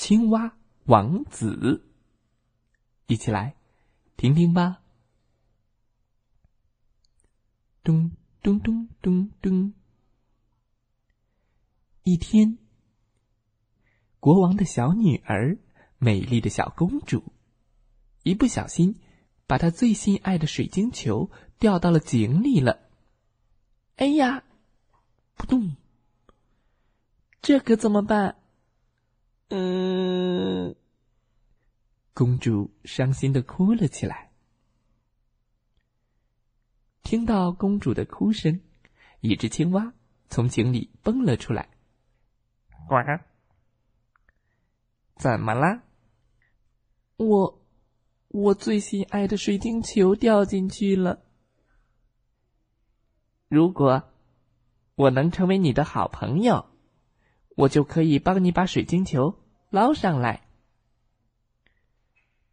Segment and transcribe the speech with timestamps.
[0.00, 0.56] 青蛙
[0.86, 1.84] 王子，
[3.06, 3.54] 一起来
[4.16, 4.80] 听听吧。
[7.82, 9.74] 咚咚咚咚咚。
[12.02, 12.56] 一天，
[14.20, 15.58] 国王的小女儿，
[15.98, 17.22] 美丽的小公主，
[18.22, 18.98] 一不小心
[19.46, 22.88] 把她最心爱的水晶球掉到了井里了。
[23.96, 24.44] 哎呀，
[25.34, 25.76] 扑通！
[27.42, 28.39] 这可怎么办？
[29.52, 30.76] 嗯，
[32.14, 34.30] 公主伤心的哭了起来。
[37.02, 38.60] 听到公主的哭声，
[39.20, 39.92] 一只青蛙
[40.28, 41.68] 从井里蹦了出来。
[42.88, 42.94] 呱，
[45.16, 45.82] 怎么啦？
[47.16, 47.66] 我，
[48.28, 51.24] 我最心爱的水晶球掉进去了。
[53.48, 54.04] 如果
[54.94, 56.66] 我能成为你的好朋友。
[57.56, 59.39] 我就可以帮你把水晶球
[59.70, 60.46] 捞上来。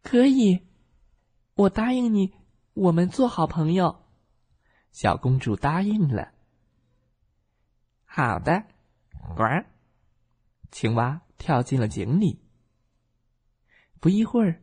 [0.02, 0.66] 可以，
[1.54, 2.32] 我答应你，
[2.72, 4.04] 我们做好朋友。
[4.92, 6.32] 小公主答应了。
[8.04, 8.64] 好的，
[9.36, 9.42] 呱！
[10.70, 12.40] 青蛙跳进了井里。
[14.00, 14.62] 不一会儿，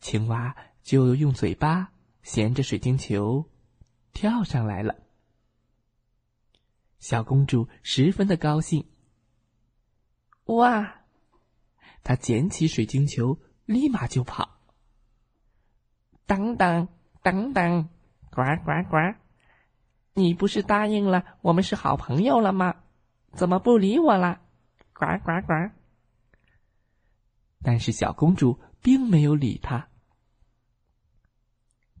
[0.00, 3.48] 青蛙就用嘴巴衔着水晶球
[4.12, 4.96] 跳上来了。
[6.98, 8.90] 小公主十分的高兴。
[10.46, 11.03] 哇！
[12.04, 14.60] 他捡起水晶球，立马就跑。
[16.26, 16.88] 等等
[17.22, 17.88] 等等，
[18.30, 18.96] 呱呱呱！
[20.12, 22.76] 你不是答应了我们是好朋友了吗？
[23.32, 24.40] 怎么不理我了？
[24.92, 25.72] 呱呱呱！
[27.62, 29.88] 但是小公主并没有理他。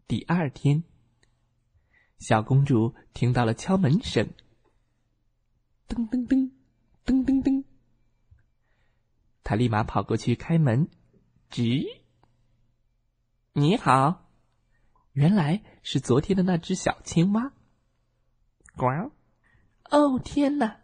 [0.06, 0.84] 第二天，
[2.18, 4.28] 小公主听到了敲门声，
[5.88, 6.50] 噔噔噔，
[7.06, 7.53] 噔噔噔。
[9.44, 10.88] 他立马跑过去开门，
[11.50, 11.86] 吱，
[13.52, 14.30] 你好，
[15.12, 17.52] 原来是昨天的那只小青蛙。
[18.74, 18.86] 呱，
[19.90, 20.80] 哦天哪！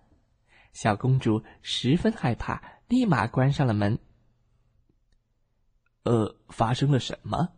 [0.75, 3.99] 小公主十分害怕，立马关上了门。
[6.03, 7.55] 呃，发生了什么？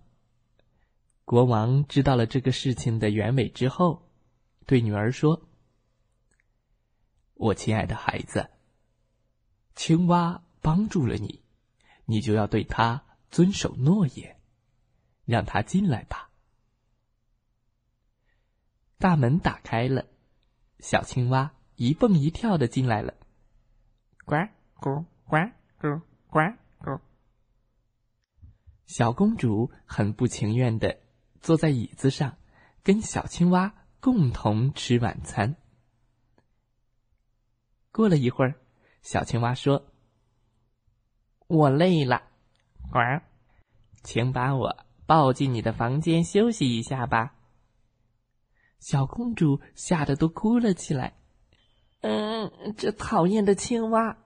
[1.24, 4.08] 国王知道了这个事情的原委之后，
[4.66, 5.48] 对女儿说
[7.34, 8.50] ：“我亲爱的孩子，
[9.74, 11.42] 青蛙。”帮助了你，
[12.04, 14.40] 你就要对他遵守诺言，
[15.24, 16.30] 让他进来吧。
[18.96, 20.06] 大门打开了，
[20.78, 23.14] 小青蛙一蹦一跳的进来了，
[24.24, 24.36] 呱
[24.78, 25.36] 咕呱
[25.80, 26.38] 咕呱
[26.80, 27.00] 咕。
[28.86, 31.00] 小公主很不情愿的
[31.40, 32.36] 坐在椅子上，
[32.84, 35.56] 跟小青蛙共同吃晚餐。
[37.90, 38.54] 过了一会儿，
[39.02, 39.91] 小青蛙说。
[41.52, 42.22] 我累了，
[42.90, 42.98] 呱，
[44.02, 47.34] 请把我抱进你的房间休息一下吧。
[48.80, 51.12] 小公主吓得都哭了起来。
[52.00, 54.16] 嗯，这讨厌的青蛙！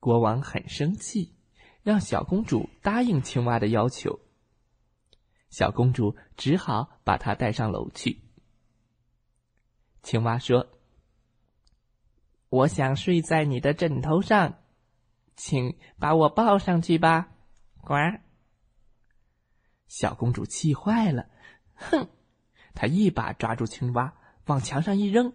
[0.00, 1.34] 国王很生气，
[1.82, 4.18] 让小公主答应青蛙的要求。
[5.50, 8.22] 小公主只好把它带上楼去。
[10.02, 10.68] 青蛙说
[12.48, 14.54] ：“我想睡在你的枕头上。”
[15.38, 17.32] 请把我抱上去吧，
[17.80, 17.94] 呱！
[19.86, 21.30] 小公主气坏了，
[21.74, 22.08] 哼！
[22.74, 24.12] 她一把抓住青蛙，
[24.46, 25.32] 往墙上一扔，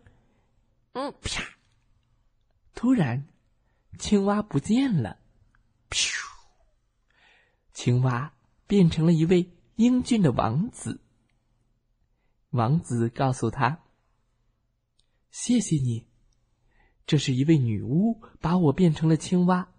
[0.91, 1.41] 嗯，啪！
[2.75, 3.25] 突然，
[3.97, 5.19] 青蛙不见了，
[5.89, 6.21] 咻！
[7.71, 8.33] 青蛙
[8.67, 10.99] 变成了一位英俊的王子。
[12.49, 13.79] 王子告诉他
[15.31, 16.05] ：“谢谢你，
[17.07, 19.69] 这是一位女巫把我变成了青蛙。”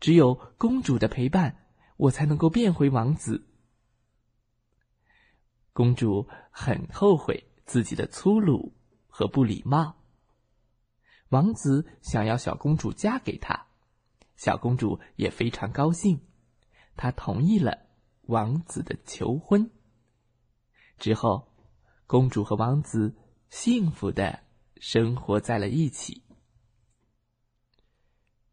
[0.00, 1.66] 只有公主的陪伴，
[1.98, 3.46] 我才能够变回王子。
[5.72, 8.74] 公主很后悔自己的粗鲁
[9.08, 9.96] 和不礼貌。
[11.28, 13.66] 王子想要小公主嫁给他，
[14.36, 16.20] 小公主也非常高兴，
[16.96, 17.78] 她同意了
[18.22, 19.70] 王子的求婚。
[20.98, 21.52] 之后，
[22.06, 23.14] 公主和王子
[23.48, 24.40] 幸福的
[24.80, 26.22] 生活在了一起。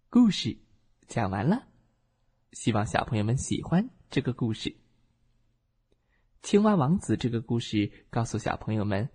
[0.09, 0.66] 故事。
[1.07, 1.65] 讲完了，
[2.51, 4.75] 希望小朋友们喜欢这个故事。
[6.41, 9.09] 青蛙王子这个故事告诉小朋友们，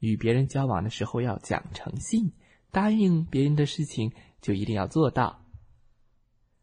[0.00, 2.32] 与别人交往的时候要讲诚信，
[2.72, 5.46] 答应别人的事情就一定要做到，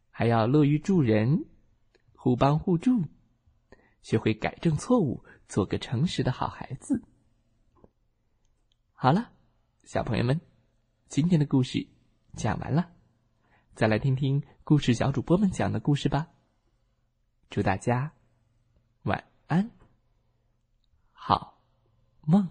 [0.10, 1.46] 还要乐于助人，
[2.14, 3.06] 互帮互助，
[4.02, 7.02] 学会改正错误，做个诚实的好孩子。
[8.92, 9.32] 好了，
[9.86, 10.42] 小朋友们，
[11.08, 11.88] 今天的故事
[12.34, 12.92] 讲完了，
[13.76, 16.28] 再来听听故事小主播们讲的故事吧。
[17.50, 18.14] 祝大家
[19.04, 19.70] 晚安，
[21.12, 21.60] 好
[22.22, 22.50] 梦。